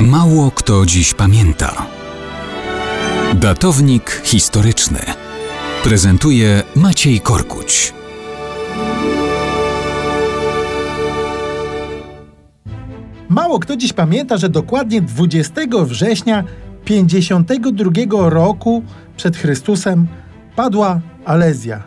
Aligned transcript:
Mało 0.00 0.50
kto 0.50 0.86
dziś 0.86 1.14
pamięta. 1.14 1.86
Datownik 3.34 4.22
historyczny 4.24 4.98
prezentuje 5.84 6.62
Maciej 6.76 7.20
Korkuć. 7.20 7.94
Mało 13.28 13.58
kto 13.58 13.76
dziś 13.76 13.92
pamięta, 13.92 14.36
że 14.36 14.48
dokładnie 14.48 15.02
20 15.02 15.54
września 15.84 16.44
52 16.84 18.30
roku 18.30 18.82
przed 19.16 19.36
Chrystusem 19.36 20.06
padła 20.56 21.00
Alezja, 21.24 21.82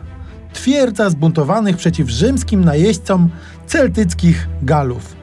twierdza 0.52 1.10
zbuntowanych 1.10 1.76
przeciw 1.76 2.08
rzymskim 2.08 2.64
najeźdźcom 2.64 3.28
celtyckich 3.66 4.48
Galów. 4.62 5.19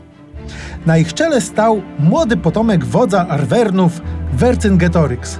Na 0.85 0.97
ich 0.97 1.13
czele 1.13 1.41
stał 1.41 1.81
młody 1.99 2.37
potomek 2.37 2.85
wodza 2.85 3.27
Arwernów 3.27 4.01
Vercingetorix. 4.33 5.39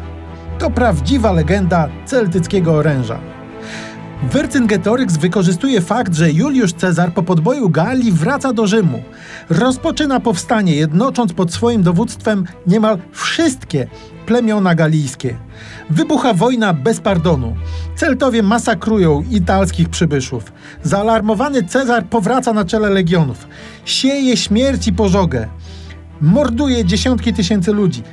To 0.60 0.70
prawdziwa 0.70 1.32
legenda 1.32 1.90
celtyckiego 2.06 2.74
oręża. 2.74 3.20
Vercingetorix 4.24 5.18
wykorzystuje 5.18 5.82
fakt, 5.82 6.16
że 6.16 6.32
Juliusz 6.32 6.74
Cezar 6.74 7.14
po 7.14 7.24
podboju 7.24 7.70
Galii 7.70 8.12
wraca 8.12 8.54
do 8.54 8.68
Rzymu. 8.68 9.04
Rozpoczyna 9.50 10.20
powstanie, 10.20 10.76
jednocząc 10.76 11.34
pod 11.34 11.54
swoim 11.54 11.84
dowództwem 11.84 12.46
niemal 12.68 12.98
wszystkie 13.12 13.88
plemiona 14.26 14.76
galijskie. 14.76 15.38
Wybucha 15.90 16.34
wojna 16.34 16.74
bez 16.74 17.00
pardonu. 17.00 17.56
Celtowie 17.96 18.44
masakrują 18.44 19.24
italskich 19.32 19.90
przybyszów. 19.90 20.52
Zaalarmowany 20.84 21.64
Cezar 21.64 22.06
powraca 22.06 22.54
na 22.54 22.66
czele 22.66 22.90
legionów. 22.90 23.48
Sieje 23.86 24.38
śmierć 24.38 24.88
i 24.88 24.94
pożogę. 24.94 25.48
Morduje 26.22 26.86
dziesiątki 26.86 27.34
tysięcy 27.34 27.74
ludzi. 27.74 28.04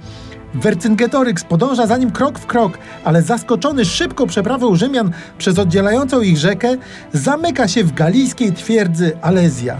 Vercingetorix 0.54 1.44
podąża 1.44 1.86
za 1.86 1.96
nim 1.96 2.10
krok 2.10 2.38
w 2.38 2.46
krok, 2.46 2.78
ale 3.04 3.22
zaskoczony 3.22 3.84
szybką 3.84 4.26
przeprawą 4.26 4.76
Rzymian 4.76 5.10
przez 5.38 5.58
oddzielającą 5.58 6.20
ich 6.20 6.36
rzekę, 6.36 6.76
zamyka 7.12 7.68
się 7.68 7.84
w 7.84 7.92
galijskiej 7.92 8.52
twierdzy 8.52 9.12
Alezja. 9.22 9.76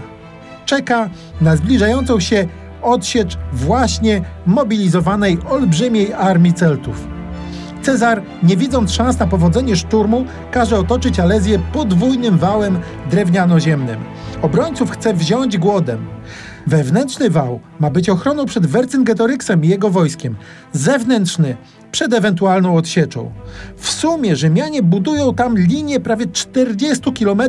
Czeka 0.65 1.09
na 1.41 1.55
zbliżającą 1.55 2.19
się 2.19 2.47
odsiecz 2.81 3.37
właśnie 3.53 4.21
mobilizowanej 4.45 5.37
olbrzymiej 5.49 6.13
armii 6.13 6.53
Celtów. 6.53 7.07
Cezar, 7.81 8.21
nie 8.43 8.57
widząc 8.57 8.91
szans 8.91 9.19
na 9.19 9.27
powodzenie 9.27 9.75
szturmu, 9.75 10.25
każe 10.51 10.79
otoczyć 10.79 11.19
Alezję 11.19 11.59
podwójnym 11.73 12.37
wałem 12.37 12.79
drewniano-ziemnym. 13.11 13.99
Obrońców 14.41 14.91
chce 14.91 15.13
wziąć 15.13 15.57
głodem. 15.57 16.07
Wewnętrzny 16.67 17.29
wał 17.29 17.59
ma 17.79 17.89
być 17.89 18.09
ochroną 18.09 18.45
przed 18.45 18.65
Vercingetorixem 18.65 19.63
i 19.65 19.67
jego 19.67 19.89
wojskiem, 19.89 20.35
zewnętrzny 20.71 21.55
przed 21.91 22.13
ewentualną 22.13 22.75
odsieczą. 22.75 23.31
W 23.77 23.91
sumie 23.91 24.35
Rzymianie 24.35 24.83
budują 24.83 25.33
tam 25.33 25.57
linię 25.57 25.99
prawie 25.99 26.25
40 26.27 27.13
km 27.13 27.41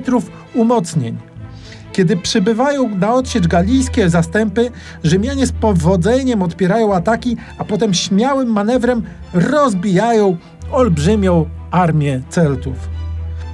umocnień. 0.54 1.16
Kiedy 1.92 2.16
przybywają 2.16 2.88
na 2.88 3.14
odsiecz 3.14 3.46
galijskie 3.46 4.10
zastępy, 4.10 4.70
Rzymianie 5.04 5.46
z 5.46 5.52
powodzeniem 5.52 6.42
odpierają 6.42 6.94
ataki, 6.94 7.36
a 7.58 7.64
potem 7.64 7.94
śmiałym 7.94 8.48
manewrem 8.48 9.02
rozbijają 9.34 10.36
olbrzymią 10.72 11.46
armię 11.70 12.20
Celtów. 12.28 12.95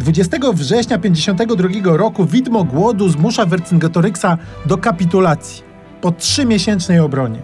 20 0.02 0.38
września 0.52 0.98
52 0.98 1.68
roku 1.84 2.26
widmo 2.26 2.64
głodu 2.64 3.08
zmusza 3.08 3.46
Vercingetorixa 3.46 4.38
do 4.66 4.78
kapitulacji 4.78 5.62
po 6.00 6.12
trzymiesięcznej 6.12 6.98
obronie. 6.98 7.38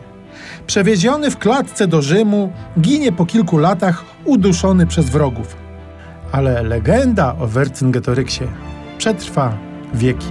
Przewieziony 0.67 1.31
w 1.31 1.39
klatce 1.39 1.87
do 1.87 2.03
Rzymu, 2.03 2.53
ginie 2.81 3.12
po 3.12 3.27
kilku 3.27 3.59
latach 3.59 4.05
uduszony 4.25 4.87
przez 4.87 5.11
wrogów. 5.11 5.56
Ale 6.33 6.62
legenda 6.62 7.37
o 7.37 7.47
Vercingetorixie 7.47 8.49
przetrwa 8.99 9.59
wieki. 9.94 10.27